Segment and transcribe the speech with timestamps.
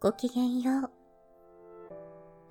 [0.00, 0.90] ごきげんよう。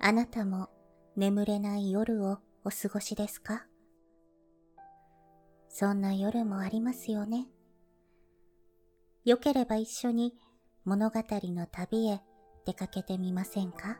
[0.00, 0.68] あなたも
[1.16, 3.66] 眠れない夜をお過ごしですか？
[5.68, 7.46] そんな夜もありますよね。
[9.24, 10.34] よければ一緒に
[10.84, 12.20] 物語の旅へ
[12.66, 13.98] 出かけてみませんか？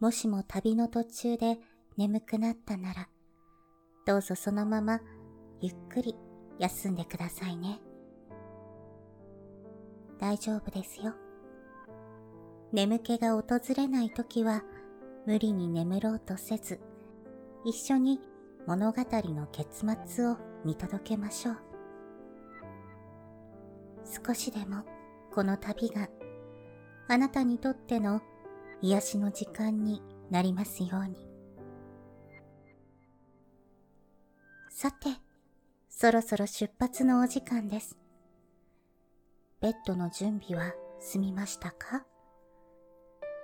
[0.00, 1.58] もしも旅の途中で
[1.96, 3.08] 眠くなったなら、
[4.06, 5.00] どうぞそのまま
[5.60, 6.14] ゆっくり
[6.58, 7.80] 休んでくださいね。
[10.18, 11.14] 大丈夫ですよ。
[12.72, 13.44] 眠気が訪
[13.76, 14.62] れないときは
[15.26, 16.80] 無理に眠ろうとせず、
[17.64, 18.20] 一緒に
[18.66, 21.56] 物語の結末を見届けましょう。
[24.26, 24.84] 少しでも
[25.32, 26.08] この旅が
[27.08, 28.20] あなたにとっての
[28.82, 31.28] 癒しの時間になりますように。
[34.70, 35.08] さて、
[35.98, 37.96] そろそろ出発のお時間です。
[39.62, 42.04] ベッドの準備は済みましたか？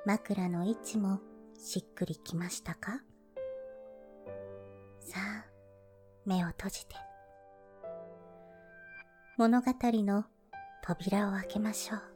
[0.05, 1.19] 枕の位置も
[1.59, 3.01] しっくりきましたか？
[5.01, 5.47] さあ、
[6.27, 6.95] 目を閉じて。
[9.39, 10.27] 物語の
[10.85, 12.12] 扉を開けましょう。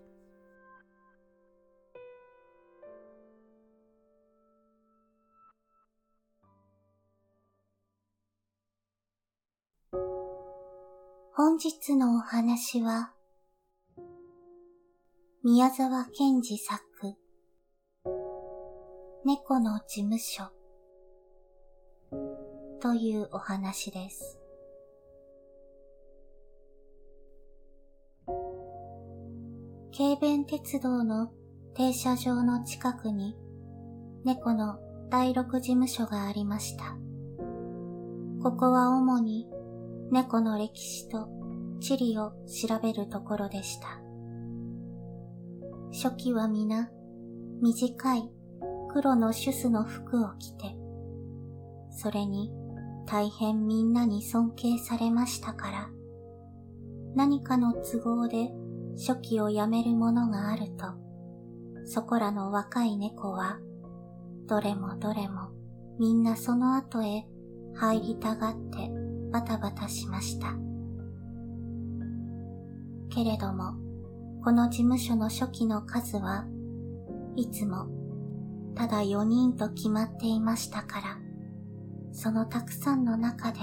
[11.39, 13.13] 本日のお話は、
[15.45, 16.81] 宮沢賢治作、
[19.23, 20.45] 猫の事務所
[22.81, 24.39] というお話です。
[29.95, 31.31] 軽便鉄道の
[31.75, 33.37] 停車場の近くに
[34.25, 34.79] 猫の
[35.11, 36.97] 第六事務所がありました。
[38.43, 39.47] ここは主に
[40.11, 41.29] 猫の歴史と
[41.81, 44.01] 地理を調べるところでした。
[45.93, 46.91] 初期は皆
[47.61, 48.31] 短い
[48.89, 50.77] 黒のシュスの服を着て、
[51.91, 52.53] それに
[53.07, 55.91] 大変みんなに尊敬されましたから、
[57.15, 58.51] 何かの都合で
[58.97, 60.87] 初期をやめるものがあると、
[61.85, 63.59] そこらの若い猫は、
[64.47, 65.51] どれもどれも
[65.99, 67.27] みんなその後へ
[67.75, 70.55] 入りたがってバタバタしました。
[73.09, 73.75] けれども、
[74.45, 76.47] この事務所の初期の数は
[77.35, 77.89] いつも
[78.77, 81.19] ただ4人と決まっていましたから、
[82.13, 83.59] そのたくさんの中で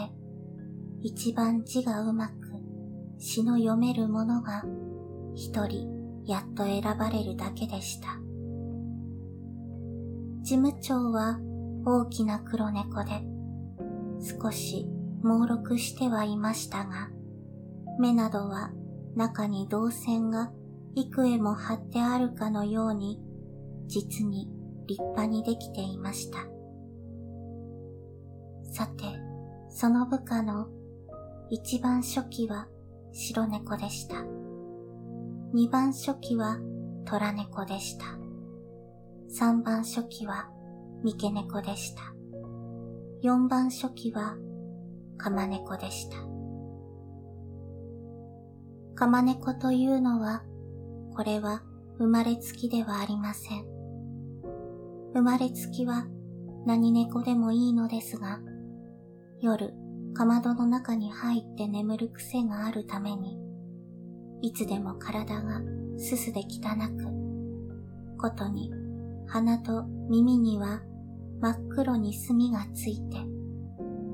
[1.02, 2.34] 一番字がうまく
[3.20, 4.64] 詩の読める者が
[5.36, 8.08] 一人やっと選ばれるだけでした。
[10.42, 11.40] 事務長は
[11.86, 13.12] 大きな黒猫で
[14.42, 14.88] 少し
[15.24, 17.10] 猛録してはいましたが、
[18.00, 18.72] 目などは
[19.16, 20.52] 中に銅線が
[20.96, 23.22] 幾重も貼ってあるかのように、
[23.88, 24.50] 実に
[24.86, 26.40] 立派にできていました。
[28.72, 29.06] さて、
[29.70, 30.68] その部下の
[31.50, 32.68] 一番初期は
[33.12, 34.24] 白猫でした。
[35.54, 36.60] 二番初期は
[37.06, 38.06] 虎猫でした。
[39.30, 40.50] 三番初期は
[41.04, 42.02] 三毛猫でした。
[43.22, 44.36] 四番初期は
[45.18, 46.18] 釜猫でした。
[48.96, 50.44] 釜猫というのは、
[51.16, 51.64] これは
[51.98, 53.66] 生まれつきではありません。
[55.14, 56.08] 生まれつきは
[56.66, 58.40] 何猫でもいいのですが、
[59.40, 59.74] 夜、
[60.14, 63.38] かまどの中に入って眠る癖があるために、
[64.42, 65.62] いつでも体が
[65.98, 68.72] すすで汚く、ことに
[69.28, 70.82] 鼻と耳には
[71.42, 73.18] 真っ黒に墨がついて、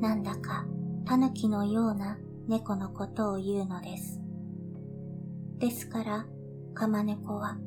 [0.02, 0.66] なんだか
[1.06, 2.18] 狸のような
[2.48, 4.20] 猫のことを言うのです。
[5.58, 6.26] ですから、
[6.74, 7.58] カマ猫は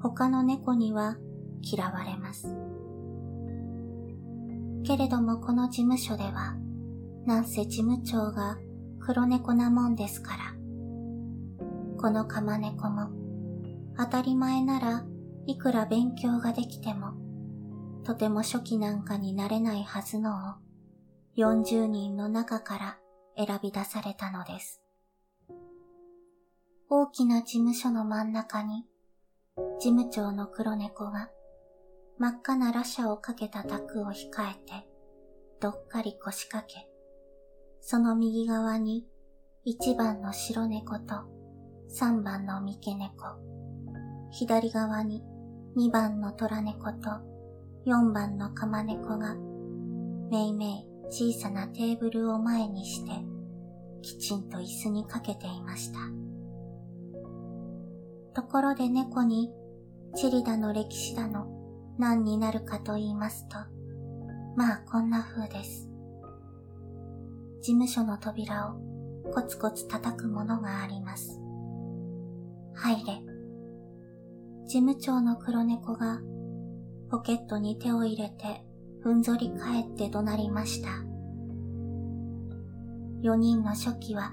[0.00, 1.16] 他の猫には
[1.62, 2.56] 嫌われます。
[4.82, 6.56] けれどもこの事務所では、
[7.26, 8.58] なんせ事務長が
[8.98, 10.54] 黒猫なもんですから、
[11.98, 13.10] このカマ猫も
[13.98, 15.04] 当たり前なら
[15.46, 17.12] いくら勉強ができても、
[18.04, 20.69] とても初期なんかになれないはずのを
[21.36, 22.98] 40人の中から
[23.36, 24.82] 選び出されたのです。
[26.88, 28.84] 大きな事務所の真ん中に、
[29.78, 31.30] 事務長の黒猫が
[32.18, 34.88] 真っ赤な羅車をかけた卓を控えて、
[35.60, 36.88] どっかり腰掛け、
[37.80, 39.06] その右側に
[39.64, 41.14] 一番の白猫と
[41.88, 43.10] 三番の三毛猫、
[44.32, 45.22] 左側に
[45.76, 47.08] 二番の虎猫と
[47.84, 49.36] 四番の釜猫が
[50.28, 53.12] めいめい小さなテーブルを前にして、
[54.02, 55.98] きちんと椅子にかけていました。
[58.34, 59.50] ところで猫に
[60.14, 61.46] チリだの歴史だの
[61.98, 63.56] 何になるかと言いますと、
[64.56, 65.88] まあこんな風です。
[67.60, 68.74] 事務所の扉を
[69.32, 71.40] コツコツ叩くものがあります。
[72.74, 73.20] 入れ。
[74.66, 76.20] 事務長の黒猫が
[77.10, 78.64] ポケットに手を入れて
[79.02, 80.88] ふんぞり返って怒鳴りました。
[83.22, 84.32] 四人の初期は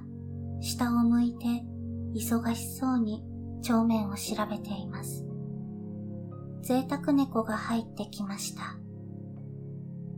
[0.62, 1.46] 下を向いて
[2.16, 3.24] 忙しそうに
[3.62, 5.26] 正面を調べています。
[6.62, 8.78] 贅沢猫が入ってきました。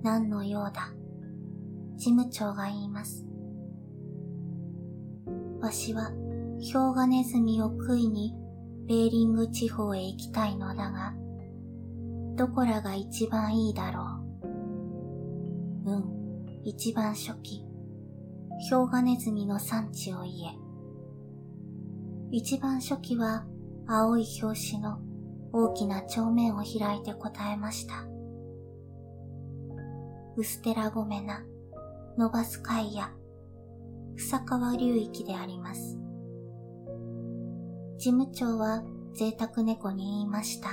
[0.01, 0.93] 何の用だ？
[1.97, 3.25] 事務長が言います。
[5.61, 6.11] わしは
[6.59, 8.33] ヒョウガネズミを食いに
[8.87, 11.13] ベーリング地方へ行きたいのだが、
[12.35, 14.28] どこらが一番いいだろう？
[15.85, 15.91] う。
[15.91, 17.65] ん、一番初期、
[18.59, 20.57] ヒョウガネズミの産地を言え。
[22.31, 23.45] 一番初期は
[23.87, 24.99] 青い表紙の
[25.51, 28.05] 大きな帳面を開いて答えました。
[30.35, 31.43] ウステラゴメナ、
[32.17, 33.11] ノバスカイヤ、
[34.15, 35.97] 草川流域であります。
[37.97, 38.83] 事務長は
[39.13, 40.69] 贅沢猫に言いました。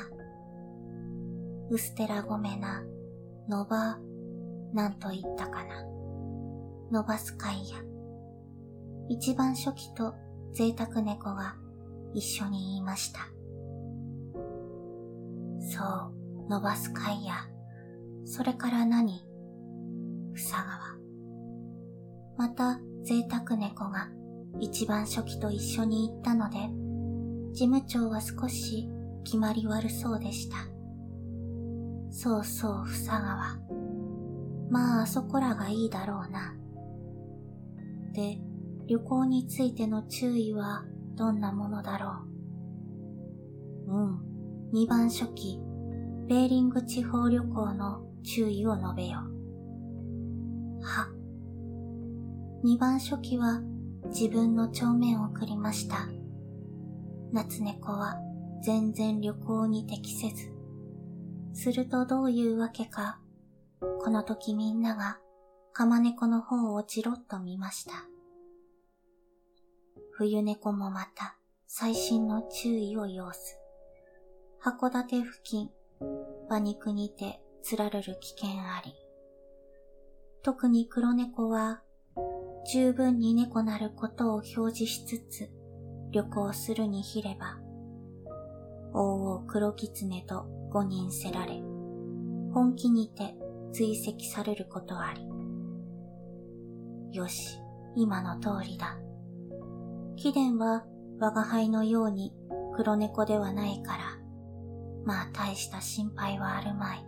[1.71, 2.85] ウステラゴメナ、
[3.49, 3.99] ノバ、
[4.73, 5.85] なんと言ったかな。
[6.93, 7.79] ノバスカイヤ。
[9.09, 10.15] 一番初期と
[10.53, 11.57] 贅沢猫が
[12.15, 13.21] 一緒に言いました。
[15.61, 15.83] そ
[16.45, 17.35] う、ノバスカイヤ。
[18.25, 19.27] それから何？
[20.33, 20.65] ふさ
[22.39, 22.49] 川。
[22.49, 24.09] また、贅沢猫が
[24.61, 26.59] 一番初期と一緒に行ったので、
[27.53, 28.89] 事務長は少し
[29.25, 30.57] 決まり悪そうでした。
[32.11, 33.66] そうそう、ふさ川。
[34.71, 36.55] まあ、あそこらがいいだろうな。
[38.13, 38.41] で、
[38.87, 40.85] 旅行についての注意は
[41.15, 42.25] どんなものだろ
[43.87, 43.93] う？
[43.93, 44.21] うん、
[44.73, 45.61] 二番初期、
[46.29, 49.19] ベーリング地方旅行の注意を述べよ。
[50.83, 51.09] は、
[52.65, 53.61] 二番初期は
[54.09, 56.09] 自分の帳面を送りました。
[57.33, 58.17] 夏猫は
[58.63, 60.53] 全然旅行に適せず。
[61.53, 63.21] するとどういうわけか、
[63.81, 65.19] この時みんなが
[65.73, 67.93] 釜猫の方をじろっと見ました。
[70.13, 71.37] 冬猫もまた
[71.67, 73.59] 最新の注意を要す。
[74.63, 75.71] 函館付近、
[76.49, 78.95] 馬肉にて釣られる危険あり。
[80.43, 81.83] 特に黒猫は
[82.73, 85.51] 十分に猫なることを表示しつつ
[86.11, 87.59] 旅行するにひれば、
[88.95, 91.61] 王王黒狐と五人せられ、
[92.55, 93.35] 本気にて
[93.73, 95.27] 追跡されることあり。
[97.17, 97.59] よし、
[97.95, 98.99] 今の通りだ。
[100.17, 100.85] 貴殿は
[101.19, 102.33] 我が輩のように
[102.75, 104.05] 黒猫ではないから、
[105.05, 107.07] まあ大した心配はあるまい。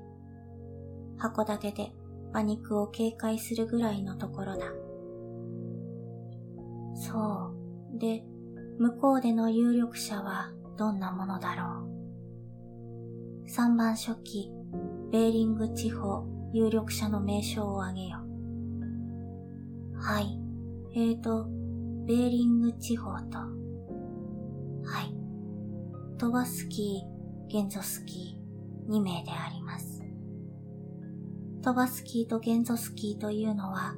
[1.18, 1.92] 函館で
[2.30, 4.66] 馬肉を警戒するぐらいのところだ。
[6.94, 7.52] そ
[7.94, 7.98] う。
[7.98, 8.24] で、
[8.78, 11.84] 向こうでの有力者はどんなものだろ
[13.44, 13.48] う。
[13.48, 14.52] 三番初期、
[15.10, 18.18] ベーリング地方有力者の名称を挙げよ。
[19.94, 20.38] はい。
[20.94, 21.46] えーと、
[22.06, 25.14] ベーリング地方と、はい。
[26.18, 30.02] トバスキー、ゲンゾスキー、2名であります。
[31.62, 33.94] トバスキーとゲンゾスキーというのは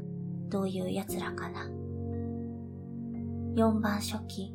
[0.48, 1.70] どういう奴らかな。
[3.54, 4.52] 4番初期、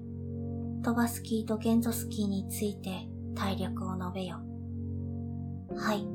[0.83, 4.41] トバスキーとゲンゾスキーについて体力を述べよ。
[5.77, 6.14] はい。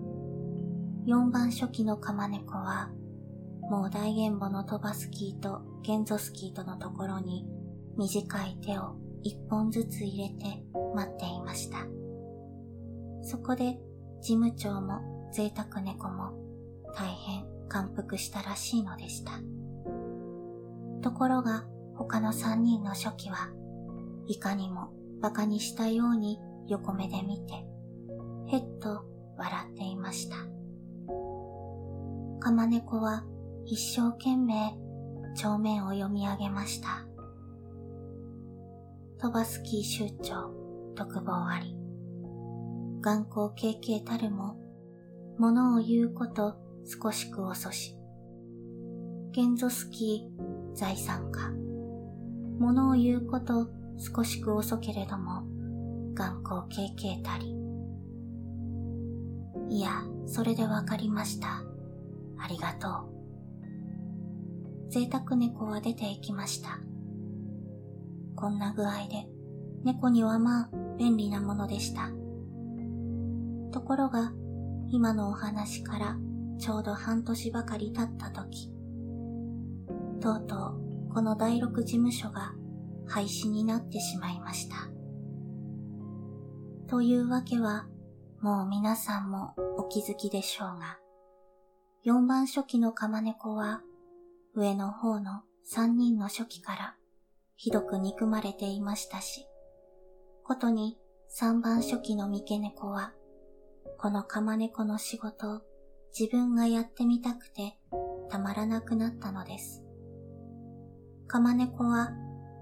[1.07, 2.90] 4番初期のカマネコは、
[3.62, 7.47] もう大原母のトバスキーとゲンゾスキーとのところに
[7.97, 10.62] 短い手を一本ずつ入れて
[10.95, 11.78] 待っていました。
[13.23, 13.78] そこで
[14.21, 16.33] 事務長も贅沢猫も
[16.95, 19.33] 大変感服したらしいのでした。
[21.02, 21.64] ところが
[21.97, 23.50] 他の三人の初期は
[24.26, 26.38] いかにも馬鹿にしたように
[26.69, 27.54] 横目で見て、
[28.49, 29.04] へっと
[29.37, 30.60] 笑っていました。
[32.41, 33.23] カマネコは
[33.67, 34.75] 一生懸命
[35.37, 37.07] 帳面を読み上げました。
[39.19, 40.51] トバスキー州長、
[40.95, 41.77] 特防あり。
[43.03, 44.57] 眼光経験たるも、
[45.39, 46.57] 物を言うこと
[46.87, 47.95] 少しく遅し。
[49.33, 51.51] ゲンゾスキー財産家。
[52.59, 53.69] 物を言うこと
[53.99, 55.43] 少しく遅けれども、
[56.15, 57.55] 眼光経験たり。
[59.69, 61.70] いや、それでわかりました。
[62.43, 63.21] ありがとう。
[64.91, 66.81] 贅沢猫は出て行きました。
[68.35, 69.29] こんな具合で、
[69.85, 72.11] 猫にはまあ便利なものでした。
[73.71, 74.33] ところが、
[74.89, 76.17] 今のお話から
[76.59, 78.73] ちょうど半年ばかり経った時、
[80.21, 80.81] とうとう
[81.13, 82.53] この第六事務所が
[83.07, 84.77] 廃止になってしまいました。
[86.89, 87.87] というわけは、
[88.41, 90.99] もう皆さんもお気づきでしょうが、
[92.07, 93.83] 4番初期の釜猫は、
[94.54, 96.95] 上の方の3人の初期から
[97.57, 99.47] ひどく憎まれていましたし、
[100.42, 100.97] ことに
[101.38, 103.12] 3番初期の三毛猫は、
[103.99, 105.61] この釜猫の仕事を
[106.19, 107.76] 自分がやってみたくて
[108.30, 109.85] たまらなくなったのです。
[111.26, 112.12] 釜猫は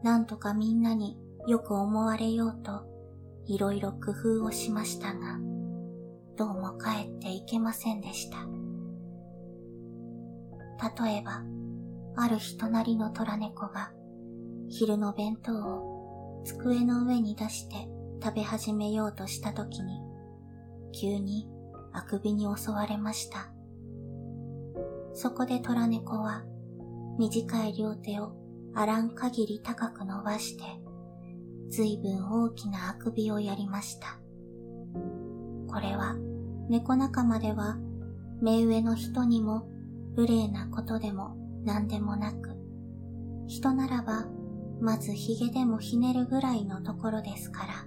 [0.03, 1.17] なんとかみんなに
[1.47, 2.83] よく思われようと
[3.47, 5.39] いろいろ工夫をしましたが、
[6.37, 8.58] どうも帰っていけませんでした。
[10.81, 11.43] 例えば、
[12.17, 13.93] ある日隣の虎猫が
[14.69, 17.89] 昼の弁当を机の上に出して
[18.23, 20.01] 食べ始めようとした時に、
[20.93, 21.49] 急に
[21.93, 23.51] あくびに襲われました。
[25.15, 26.45] そこで虎猫は
[27.19, 28.33] 短い両手を
[28.75, 30.65] あらん限り高く伸ばして、
[31.71, 34.19] ずいぶん大きなあくびをやりました。
[35.69, 36.17] これは
[36.69, 37.77] 猫仲間では
[38.41, 39.69] 目上の人にも
[40.17, 42.57] 無礼なことでも何でもなく、
[43.47, 44.27] 人ならば
[44.81, 47.87] まず髭でもひねるぐらいのところですから、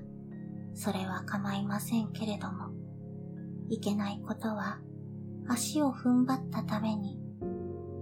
[0.74, 2.70] それは構いませんけれども、
[3.70, 4.80] いけないことは
[5.48, 7.20] 足を踏ん張ったために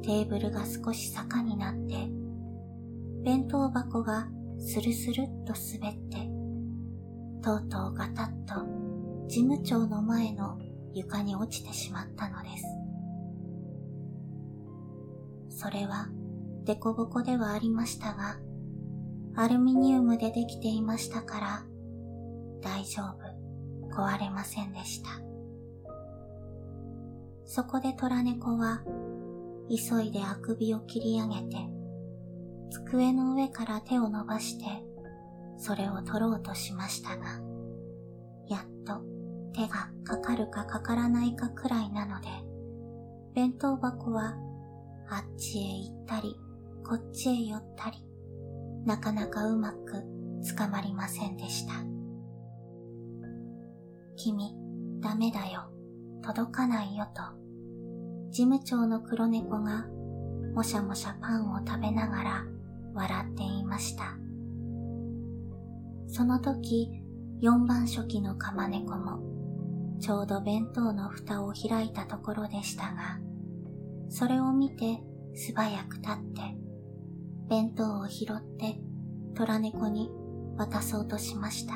[0.02, 2.10] テーブルが少し坂になって、
[3.24, 6.30] 弁当箱がスルスルっと滑って、
[7.42, 8.66] とうとうガタッと
[9.28, 10.58] 事務長の前の
[10.94, 12.79] 床に落ちてしまったのです。
[15.60, 16.08] それは
[16.64, 18.40] デコボコではありましたが、
[19.36, 21.64] アルミニウムでできていましたから、
[22.62, 25.10] 大丈夫、壊れませんでした。
[27.44, 28.84] そこで虎猫は、
[29.68, 31.58] 急いであくびを切り上げて、
[32.72, 34.66] 机の上から手を伸ばして、
[35.58, 37.26] それを取ろうとしましたが、
[38.48, 39.02] やっと
[39.54, 42.30] 手がかかるかかからないかくらいなので、
[43.36, 44.38] 弁当箱は
[45.12, 46.36] あっちへ行ったり、
[46.86, 47.98] こっちへ寄ったり、
[48.86, 50.04] なかなかうまく
[50.58, 51.74] 捕まりませんでした。
[54.16, 54.54] 君、
[55.00, 55.72] ダメだよ、
[56.22, 57.22] 届かないよと、
[58.30, 59.88] 事務長の黒猫が
[60.54, 62.46] もしゃもしゃパンを食べながら
[62.94, 64.18] 笑っていました。
[66.08, 67.02] その時、
[67.40, 69.20] 四番初期の釜猫も、
[70.00, 73.20] ちょうど弁当の蓋を開いたところでしたが、
[74.10, 75.00] それを見て
[75.36, 76.42] 素早く立って、
[77.48, 78.80] 弁当を拾って
[79.36, 80.12] 虎猫に
[80.58, 81.76] 渡そうとしました。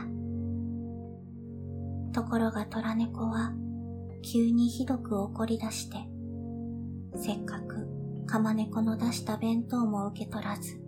[2.12, 3.54] ところが虎猫は
[4.24, 5.98] 急にひどく怒り出して、
[7.16, 7.88] せっかく
[8.26, 10.82] 釜猫の出した弁当も受け取らず、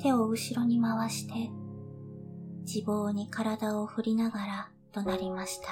[0.00, 1.50] 手を後ろに回して、
[2.64, 5.68] 自暴に体を振りながら怒鳴りました。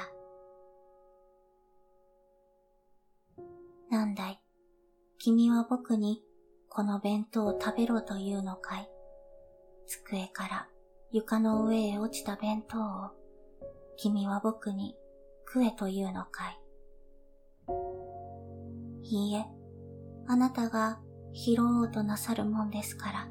[3.91, 4.42] なんだい、
[5.25, 6.21] 君は僕に
[6.69, 8.89] この弁当を食べろというのかい？
[9.87, 10.67] 机から
[11.13, 12.83] 床の上へ落ちた弁当を
[13.97, 14.97] 君は僕に
[15.47, 16.49] 食えというのか
[19.05, 19.15] い？
[19.15, 19.45] いいえ、
[20.27, 20.99] あなたが
[21.33, 23.29] 拾おうとなさるもんですから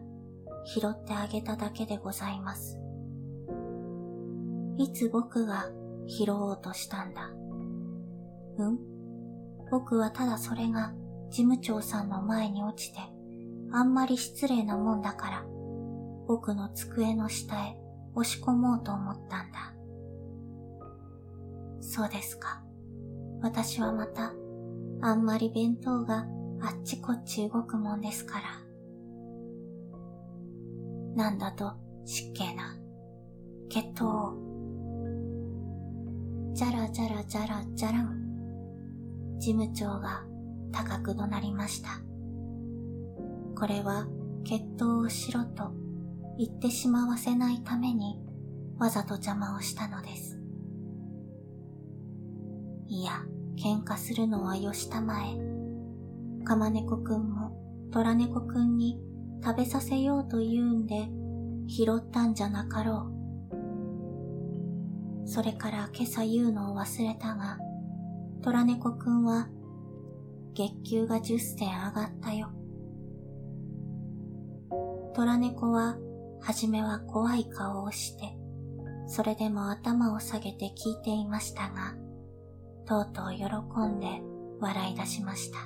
[0.63, 2.79] 拾ってあげただけでございます。
[4.77, 5.69] いつ僕が
[6.07, 7.31] 拾おうとしたんだ？
[8.59, 8.79] うん？
[9.69, 10.93] 僕はただそれが
[11.31, 12.99] 事務長さんの前に落ちて
[13.71, 15.45] あんまり失礼なもんだから
[16.27, 17.77] 僕の机の下へ
[18.13, 19.73] 押し込もうと思ったんだ。
[21.81, 22.61] そうですか。
[23.41, 24.33] 私はまた
[25.01, 26.25] あんまり弁当が
[26.61, 28.43] あっちこっち動くもんですから。
[31.15, 31.73] なんだと
[32.05, 32.77] 失敬な。
[33.69, 34.33] 血糖を。
[36.53, 39.37] じゃらじゃらじゃらじゃらん。
[39.39, 40.23] 事務長が
[40.71, 41.89] 高く怒鳴りました。
[43.55, 44.07] これは
[44.43, 45.71] 血糖をしろと
[46.37, 48.19] 言ってしまわせないために
[48.79, 50.39] わざと邪魔をしたのです。
[52.87, 53.23] いや、
[53.57, 55.37] 喧嘩するのはよしたまえ。
[56.43, 58.99] かまねこくんも虎猫くんに
[59.43, 61.07] 食べさせようと言うんで
[61.67, 63.11] 拾ったんじゃなかろ
[65.25, 65.27] う。
[65.27, 67.59] それから今朝言うのを忘れたが、
[68.41, 69.47] 虎猫くんは
[70.53, 72.49] 月給が10銭上がったよ。
[75.13, 75.97] 虎猫は
[76.41, 78.35] はじめは怖い顔をして、
[79.07, 81.95] それでも頭を下げて聞いていましたが、
[82.85, 83.45] とうとう喜
[83.87, 84.21] んで
[84.59, 85.59] 笑い出しました。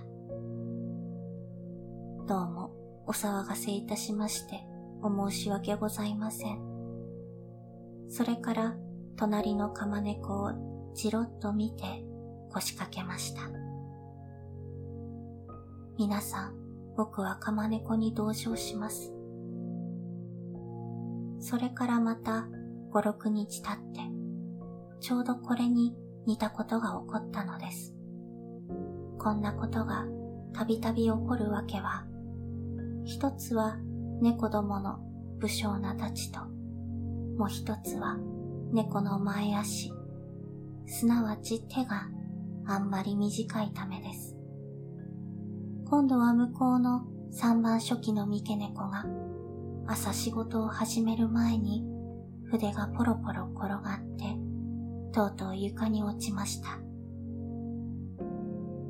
[2.28, 2.72] どうも
[3.08, 4.66] お騒がせいたしまして
[5.02, 6.60] お申し訳ございません。
[8.10, 8.76] それから
[9.16, 10.52] 隣の釜猫を
[10.94, 11.84] じろっと見て
[12.52, 13.65] 腰掛けました。
[15.98, 16.54] 皆さん、
[16.98, 19.14] 僕は釜猫に同情します。
[21.40, 22.50] それからまた
[22.92, 24.02] 五六日経って、
[25.00, 27.96] ちょうどこれに似たことが起こったのです。
[29.18, 30.06] こんなことが
[30.52, 32.06] たびたび起こるわけは、
[33.06, 33.78] 一つは
[34.22, 35.00] 猫どもの
[35.40, 36.42] 武将なたちと、
[37.38, 38.18] もう一つは
[38.74, 39.94] 猫の前足、
[40.88, 42.10] すなわち手が
[42.66, 44.35] あんまり短いためです。
[45.88, 49.06] 今度は向こうの三番初期の三毛猫が
[49.88, 51.86] 朝仕事を始める前に
[52.50, 54.36] 筆がポロポロ転がって
[55.14, 56.80] とうとう床に落ちました。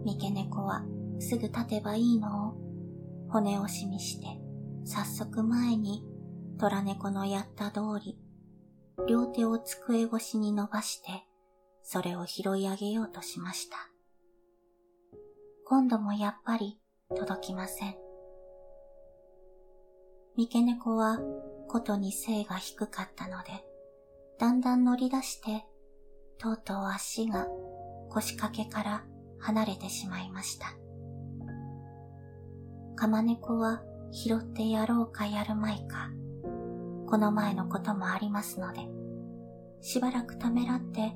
[0.06, 0.84] 三毛猫は
[1.20, 2.50] すぐ立てばいいの？
[2.50, 2.54] を
[3.30, 4.28] 骨押しにして
[4.86, 6.04] 早速前に
[6.60, 8.18] 虎猫のやった通り
[9.10, 11.10] 両手を机越しに伸ばして
[11.84, 13.76] それを拾い上げようとしました。
[15.68, 16.80] 今度もやっぱり
[17.14, 17.96] 届きません。
[20.36, 21.20] 三毛猫は
[21.68, 23.64] ことに背が低かったので、
[24.40, 25.66] だんだん乗り出して、
[26.40, 27.48] とうとう足が
[28.10, 29.04] 腰掛けから
[29.40, 30.74] 離れてしまいました。
[32.96, 36.10] 釜猫は拾ってやろうかやるまいか、
[37.08, 38.80] この前のこともありますので、
[39.80, 41.14] しばらくためらって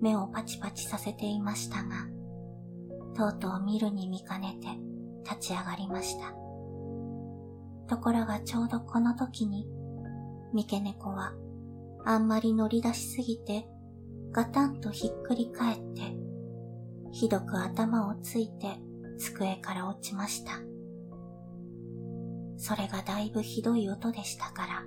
[0.00, 2.06] 目をパチパチさせていましたが、
[3.14, 4.87] とうとう見るに見かねて
[5.28, 6.32] 立ち上がりました。
[7.88, 9.66] ところがちょうどこの時に、
[10.52, 11.32] 三毛猫は
[12.04, 13.68] あんまり乗り出しすぎて
[14.32, 16.02] ガタンとひっくり返って、
[17.12, 18.78] ひどく頭をついて
[19.18, 20.52] 机から落ちました。
[22.56, 24.84] それがだいぶひどい音でしたから、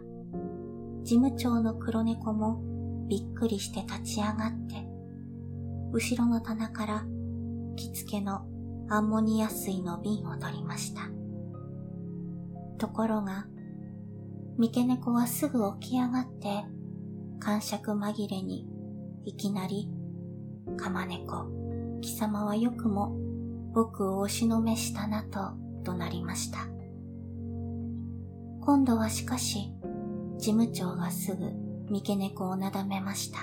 [1.04, 2.62] 事務長の黒猫も
[3.08, 4.86] びっくりして立ち上がって、
[5.92, 7.06] 後ろの棚から
[7.76, 8.46] 着付けの
[8.94, 11.04] アンモニア水の瓶を取りました。
[12.78, 13.46] ところが、
[14.58, 16.66] 三毛猫はすぐ起き上がって、
[17.40, 18.68] 感触紛れに、
[19.24, 19.90] いきなり、
[20.76, 21.46] 釜猫、
[22.02, 23.16] 貴様はよくも
[23.74, 26.68] 僕を押しのめしたなと怒鳴りました。
[28.60, 29.72] 今度はしかし、
[30.38, 31.54] 事務長がすぐ
[31.90, 33.40] 三毛猫をなだめました。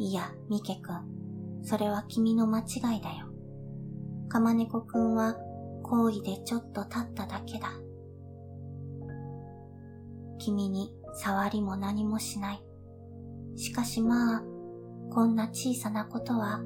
[0.00, 1.21] いや、三毛くん、
[1.62, 3.26] それは君の間違いだよ。
[4.28, 5.36] 釜猫くんは
[5.82, 7.72] 好意でちょっと立っただけだ。
[10.38, 12.64] 君に触りも何もしない。
[13.56, 14.42] しかしまあ、
[15.10, 16.62] こんな小さなことは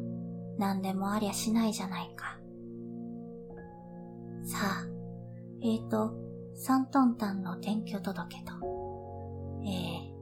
[0.59, 2.39] 何でもありゃしないじゃないか。
[4.45, 4.87] さあ、
[5.63, 6.15] えーと、
[6.55, 8.53] 三トンタンの転居届と。
[9.67, 10.17] ええ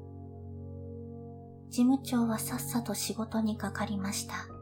[1.68, 4.53] 事務長はさっさと仕事にかかりました。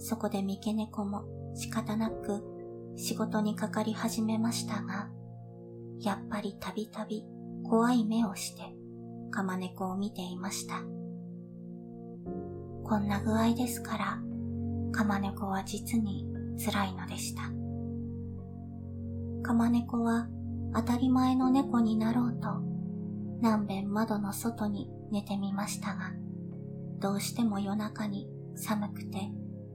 [0.00, 2.42] そこで三毛猫も仕方なく
[2.96, 5.10] 仕事にかかり始めましたが、
[6.00, 7.24] やっぱりたびたび
[7.62, 8.62] 怖い目をして
[9.30, 10.76] 釜猫を見ていました。
[12.82, 14.18] こんな具合ですから、
[14.92, 16.26] 釜猫は実に
[16.58, 17.42] 辛いのでした。
[19.42, 20.28] 釜猫は
[20.74, 22.48] 当たり前の猫になろうと
[23.40, 26.12] 何べん窓の外に寝てみましたが、
[27.00, 29.30] どうしても夜中に寒くて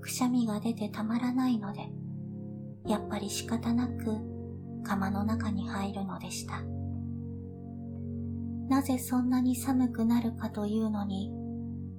[0.05, 1.89] くしゃみが出てたまらないので、
[2.85, 4.19] やっぱり仕方なく
[4.83, 6.61] 釜の中に入るのでした。
[8.69, 11.31] なぜそんなに寒くなるかというのに、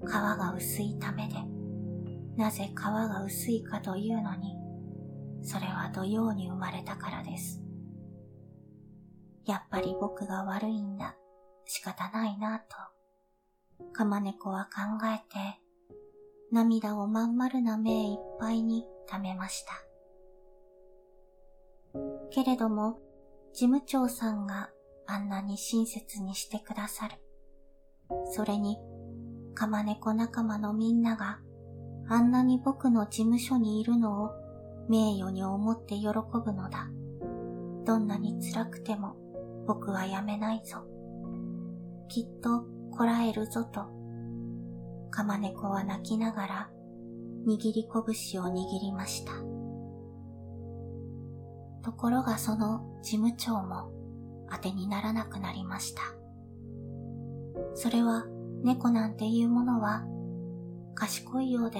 [0.06, 1.34] 皮が薄いためで、
[2.36, 4.56] なぜ皮が薄いかというのに、
[5.42, 7.60] それは土曜に生まれたからです。
[9.46, 11.16] やっぱり僕が悪いんだ、
[11.64, 12.76] 仕方ないなと、
[13.92, 15.65] 釜猫は考えて、
[16.52, 19.72] 涙をまん丸な目いっぱいに溜めました。
[22.30, 22.98] けれども、
[23.52, 24.70] 事務長さんが
[25.06, 27.16] あんなに親切にしてくださる。
[28.26, 28.78] それに、
[29.54, 31.38] 釜猫仲間のみんなが
[32.08, 34.30] あんなに僕の事務所にいるのを
[34.88, 36.88] 名誉に思って喜ぶのだ。
[37.84, 39.16] どんなに辛くても
[39.66, 40.84] 僕はやめないぞ。
[42.08, 43.95] きっとこらえるぞと
[45.10, 46.70] 釜猫は泣きながら
[47.46, 49.32] 握り拳を握りました。
[51.82, 53.92] ところがその事務長も
[54.50, 56.02] 当てにならなくなりました。
[57.74, 58.26] それは
[58.64, 60.04] 猫なんていうものは
[60.94, 61.78] 賢いようで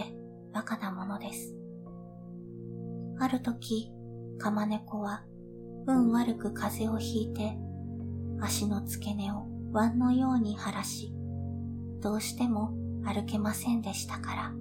[0.52, 1.54] 馬鹿なものです。
[3.18, 3.90] ある時、
[4.38, 5.24] カマネコは
[5.86, 7.58] 運悪く風邪をひいて
[8.40, 11.12] 足の付け根を碗のように晴らし、
[12.00, 12.74] どうしても
[13.06, 14.52] 歩けませんでしたから、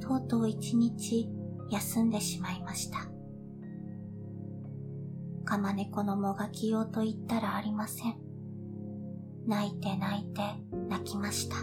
[0.00, 1.28] とうとう一日
[1.70, 2.98] 休んでしまいました。
[5.44, 8.14] カマネコのもがきようと言ったらありません。
[9.46, 10.42] 泣いて泣いて
[10.88, 11.56] 泣きました。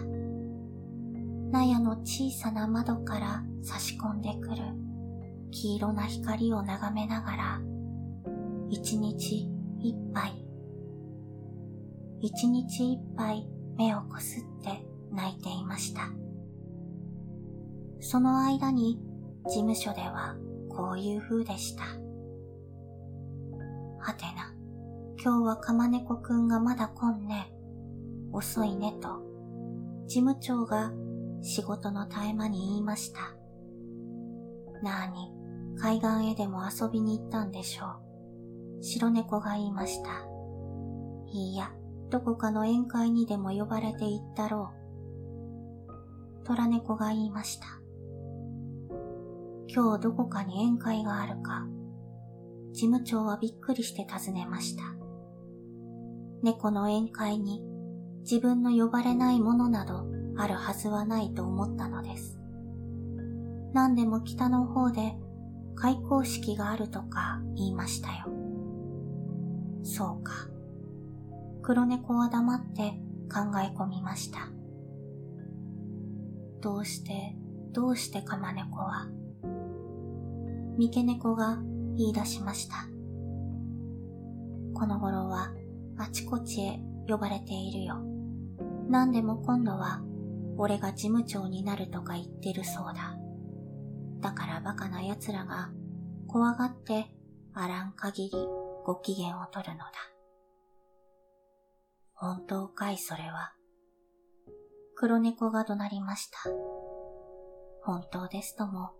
[1.51, 4.57] 納屋の小さな窓から差し込んでくる
[5.51, 7.61] 黄色な光を眺めながら、
[8.69, 10.45] 一日一杯、
[12.19, 13.47] 一日一杯
[13.77, 14.85] 目をこすって
[15.17, 16.11] 泣いていました。
[17.99, 18.99] その間に
[19.45, 20.37] 事務所では
[20.69, 21.83] こういう風でした。
[23.99, 24.53] はてな、
[25.21, 27.51] 今日は釜猫くんがまだ来んね。
[28.31, 29.23] 遅いねと、
[30.05, 30.91] 事務長が
[31.41, 33.19] 仕事の絶え間に言いました。
[34.83, 35.31] なあに、
[35.79, 38.83] 海岸へでも遊びに行ったんでしょう。
[38.83, 40.09] 白猫が言いました。
[41.25, 41.71] いいや、
[42.11, 44.76] どこかの宴会にでも呼ばれて行ったろう。
[46.47, 47.67] 虎猫が言いました。
[49.67, 51.67] 今日どこかに宴会があるか。
[52.71, 54.83] 事務長はびっくりして尋ねました。
[56.41, 57.61] 猫の宴会に
[58.21, 60.05] 自分の呼ばれないものなど
[60.37, 62.39] あるはずはないと思ったのです。
[63.73, 65.17] 何でも北の方で
[65.75, 68.27] 開校式があるとか言いましたよ。
[69.83, 70.47] そうか。
[71.61, 72.91] 黒猫は黙って
[73.29, 74.56] 考え込みました。
[76.61, 77.35] どうして、
[77.71, 79.07] どうしてカマネコは？
[80.77, 81.57] 三毛猫が
[81.95, 82.75] 言い出しました。
[84.73, 85.51] この頃は
[85.97, 88.03] あちこちへ呼ばれているよ。
[88.89, 90.01] 何でも今度は
[90.57, 93.17] 俺が事務長になるとか言ってるそうだ。
[94.19, 95.69] だからバカな奴らが
[96.27, 97.07] 怖がって
[97.53, 98.31] あらん限り
[98.85, 99.85] ご機嫌を取るのだ。
[102.13, 103.53] 本当かいそれは。
[104.99, 106.39] 黒猫が怒鳴りました。
[107.83, 108.93] 本当ですとも、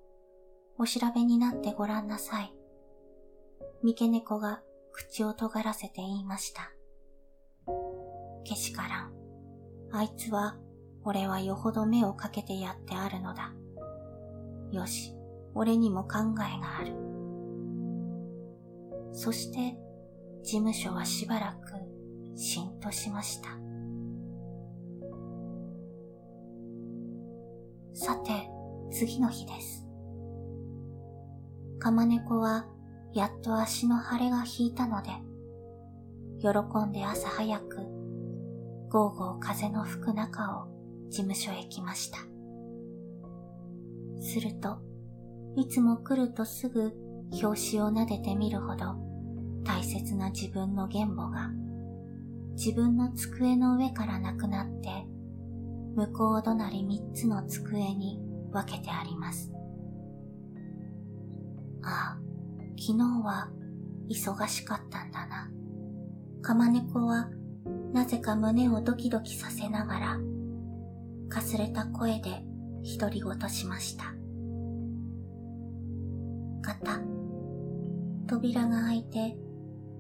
[0.78, 2.54] お調べになってごらんなさい。
[3.82, 6.72] 三毛猫が口を尖らせて言いました。
[8.44, 9.14] けしからん。
[9.92, 10.56] あいつは、
[11.04, 13.52] 俺はよほど目をかけてやってあるのだ。
[14.72, 15.16] よし、
[15.56, 16.94] 俺にも考えがある。
[19.14, 19.76] そして、
[20.44, 23.67] 事務所はしばらく、しんとしました。
[28.00, 28.48] さて、
[28.92, 29.84] 次の日です。
[31.80, 32.68] かまねこは
[33.12, 35.10] やっと足の腫れが引いたので、
[36.40, 37.78] 喜んで朝早く、
[38.90, 40.68] ゴーゴー風の吹く中を
[41.10, 42.20] 事務所へ来ました。
[44.22, 44.78] すると、
[45.56, 46.94] いつも来るとすぐ
[47.32, 48.94] 表紙を撫でてみるほど
[49.64, 51.50] 大切な自分の原母が
[52.52, 55.17] 自分の机の上からなくなって
[55.98, 59.52] 向こう隣三つの机に分けてあります。
[61.82, 62.20] ああ、
[62.80, 63.50] 昨日は
[64.08, 65.50] 忙しかったんだな。
[66.44, 67.32] かまねこは
[67.94, 70.20] なぜか胸をドキドキさせながら、
[71.30, 72.44] かすれた声で
[73.00, 74.14] 独り言しました。
[76.62, 77.02] ガタ。
[78.28, 79.36] 扉が開いて、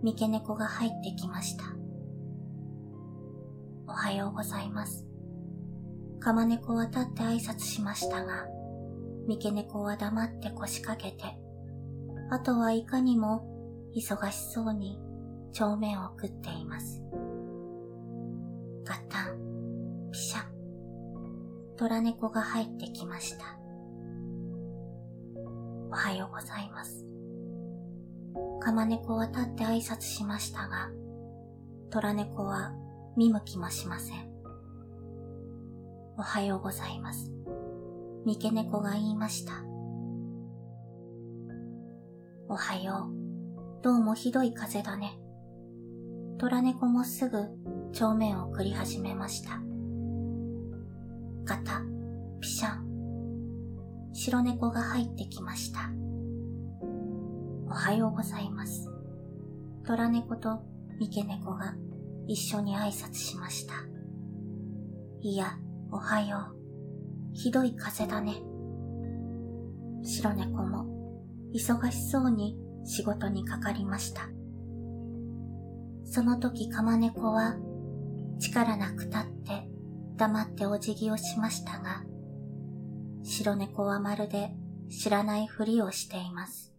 [0.04, 1.64] 三毛猫が入ってきました。
[3.88, 5.08] おはようございます。
[6.28, 8.48] かまねこは立って挨拶しましたが、
[9.30, 11.24] 三毛猫は黙って腰掛けて、
[12.30, 13.46] あとはいかにも
[13.96, 15.00] 忙しそうに
[15.54, 17.02] 正面を食っています。
[18.84, 19.38] ガタン、
[20.12, 20.42] ピシャ。
[21.78, 23.58] 虎猫が入ってきました。
[25.90, 27.06] おはようございます。
[28.60, 30.90] かま猫は立って挨拶しましたが、
[31.90, 32.74] 虎猫は
[33.16, 34.37] 見向きもしません。
[36.20, 37.32] おはようございます。
[38.26, 39.54] 三毛猫が言いました。
[42.50, 43.84] おはよう。
[43.84, 45.20] どうもひどい風だね。
[46.40, 47.46] 虎猫もすぐ
[47.94, 49.62] 正面を繰り始めました。
[51.46, 51.84] ガタ、
[52.42, 54.12] ピシャン。
[54.12, 55.92] 白猫が入ってきました。
[57.70, 58.90] おはようございます。
[59.86, 60.64] 虎猫と
[60.98, 61.76] 三毛猫が
[62.26, 63.76] 一緒に挨拶しました。
[65.22, 65.60] いや、
[65.91, 66.58] おはよう。
[67.34, 68.41] ひどい風だね。
[70.04, 70.86] 白猫も
[71.54, 74.30] 忙しそうに仕事にかかりました。
[76.04, 77.58] その時カマネコは
[78.39, 79.67] 力なく立って
[80.15, 82.04] 黙ってお辞儀をしましたが、
[83.23, 84.52] 白猫はまるで
[84.89, 86.73] 知らないふりをしています。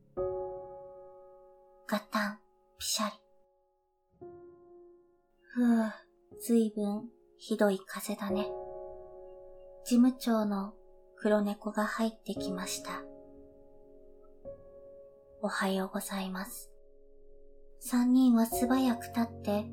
[1.87, 2.39] ガタン、
[2.79, 3.13] ピシャリ。
[5.41, 5.91] ふぅ、
[6.41, 8.47] ずいぶんひどい風だね。
[9.89, 10.75] 事務長の
[11.17, 12.91] 黒猫が入ってきました。
[15.41, 16.71] おはようございます。
[17.81, 19.65] 三人は素早く立って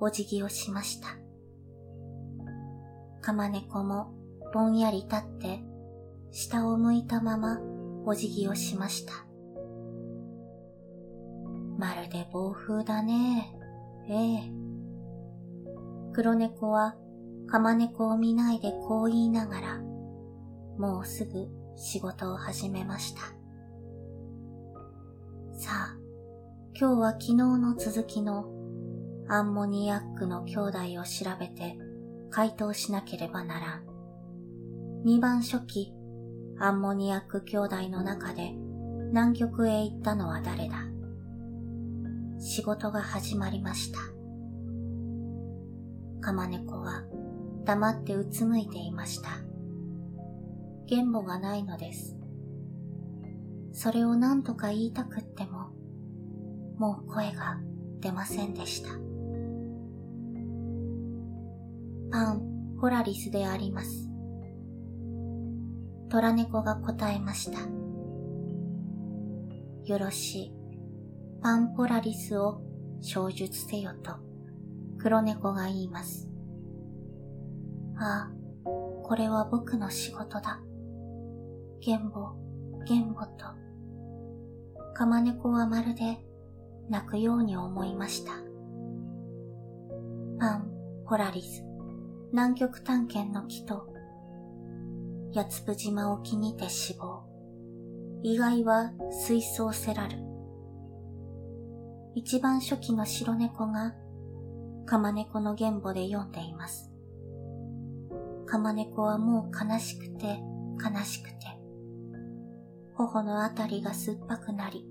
[0.00, 1.08] お辞儀をしました。
[3.20, 4.14] 釜猫も
[4.54, 5.60] ぼんやり立って
[6.30, 7.60] 下を向いたまま
[8.06, 9.12] お辞儀をしました。
[11.76, 13.54] まるで暴風だね。
[14.08, 14.50] ええ。
[16.14, 16.96] 黒猫は
[17.50, 19.78] 釜猫を見ないでこう言いながら、
[20.78, 23.22] もうすぐ仕事を始めました。
[25.58, 25.96] さあ、
[26.78, 28.46] 今日は昨日の続きの
[29.28, 31.76] アンモニアックの兄弟を調べて
[32.30, 33.84] 回答しなければならん。
[35.04, 35.92] 二番初期
[36.58, 38.52] アンモニアック兄弟の中で
[39.08, 40.76] 南極へ行ったのは誰だ？
[42.40, 43.98] 仕事が始まりました。
[46.20, 47.04] カマネコは
[47.68, 49.28] 黙ってうつむいていました。
[50.86, 52.16] 言語がないのです。
[53.74, 55.68] それを何とか言いたくっても、
[56.78, 57.60] もう声が
[58.00, 58.88] 出ませんでした。
[62.10, 64.08] パン・ポラリスであります。
[66.08, 67.58] 虎猫が答えました。
[69.84, 70.52] よろしい。
[71.42, 72.62] パンポラリスを
[73.02, 74.12] 小術せよと
[74.96, 76.27] 黒猫が言います。
[78.00, 78.30] ああ、
[79.02, 80.60] これは僕の仕事だ。
[81.80, 82.34] 玄母、
[82.86, 83.46] 玄母と。
[84.94, 86.18] カマネコはまるで
[86.88, 88.32] 泣くように思いました。
[90.38, 90.70] パン、
[91.06, 91.64] ポラリス、
[92.32, 93.86] 南極探検の木と、
[95.34, 97.22] 八つぶ島沖にて死亡。
[98.22, 100.18] 意外は水槽せらる。
[102.14, 103.94] 一番初期の白猫が、
[104.86, 106.90] カマネコの原母で読んでいます。
[108.50, 110.40] カマネコはもう悲しくて
[110.82, 111.36] 悲しくて、
[112.94, 114.86] 頬のあたりが酸っぱくなり、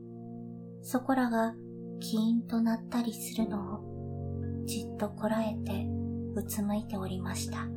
[0.83, 1.55] そこらが
[1.99, 5.87] キーンとなったりするのをじっとこらえて
[6.35, 7.67] うつむいておりました。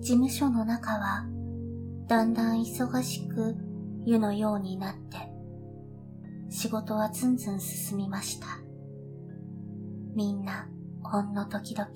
[0.00, 1.26] 事務所の中は
[2.06, 3.56] だんだん忙しく
[4.06, 5.16] 湯のようになって
[6.50, 8.46] 仕事はずんずん進みました。
[10.14, 10.68] みんな
[11.02, 11.90] ほんの時々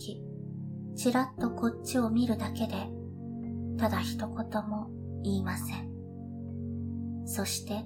[0.96, 2.74] ちらっとこっちを見るだけで、
[3.78, 4.28] ただ一言
[4.68, 4.90] も
[5.22, 7.26] 言いません。
[7.26, 7.84] そして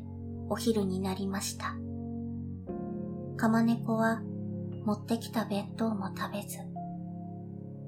[0.49, 1.77] お昼になりました。
[3.37, 4.23] カマネコは
[4.85, 6.59] 持ってきた弁当も食べず、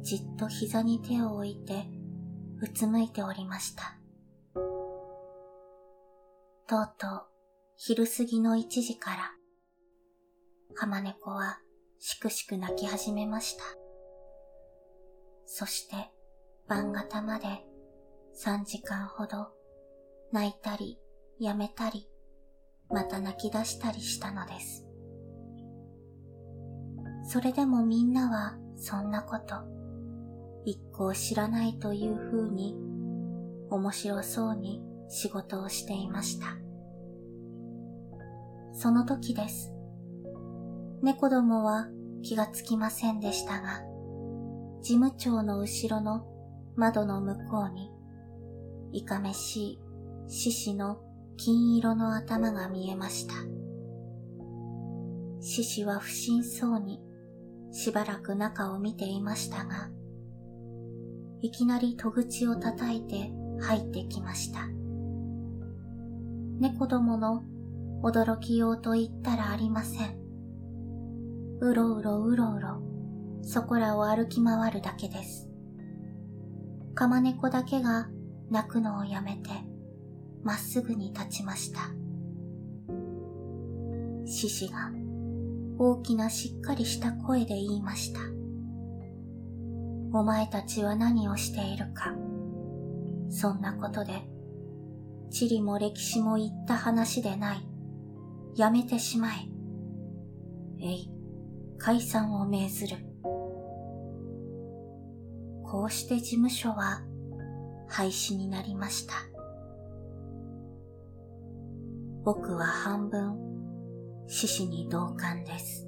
[0.02, 1.86] じっと膝に手を置いて
[2.60, 3.94] うつむいておりました。
[6.66, 7.22] とうとう
[7.76, 9.32] 昼過ぎの一時から、
[10.74, 11.58] カマネコは
[11.98, 13.87] しくしく泣き始めました。
[15.50, 15.96] そして
[16.68, 17.46] 晩方まで
[18.44, 19.48] 3時間ほど
[20.30, 20.98] 泣いたり
[21.40, 22.06] やめたり
[22.90, 24.84] また泣き出したりしたのです。
[27.26, 29.54] それでもみんなはそんなこと
[30.66, 32.76] 一向知らないというふうに
[33.70, 36.58] 面白そうに仕事をしていました。
[38.74, 39.72] その時です。
[41.02, 41.88] 猫どもは
[42.22, 43.87] 気がつきませんでしたが、
[44.80, 46.24] 事務長の後ろの
[46.76, 47.90] 窓の向こうに、
[48.92, 49.80] いかめしい
[50.28, 50.98] 獅子の
[51.36, 53.34] 金色の頭が見えました。
[55.40, 57.00] 獅子は不審そうに
[57.70, 59.90] しばらく中を見ていましたが、
[61.40, 64.68] いきなり戸口を叩いて入ってきました。
[66.60, 67.42] 猫どもの
[68.02, 70.18] 驚きようと言ったらありません。
[71.60, 72.82] うろうろうろうろ
[73.42, 75.48] そこらを歩き回るだけです。
[76.94, 78.08] カマネコだけが
[78.50, 79.50] 泣くのをやめて、
[80.42, 81.80] まっすぐに立ちました。
[84.26, 84.90] 獅子が
[85.78, 88.20] 大きなしっかりした声で言いました。
[90.12, 92.14] お前たちは何をしているか。
[93.30, 94.12] そんなことで、
[95.30, 97.68] 地理も歴史も言った話でない。
[98.56, 99.46] やめてしまえ。
[100.80, 101.10] えい、
[101.78, 103.07] 解散を命ずる。
[105.70, 107.02] こうして事務所は
[107.88, 109.14] 廃止になりました。
[112.24, 113.36] 僕は半分
[114.26, 115.87] 獅子に同感です。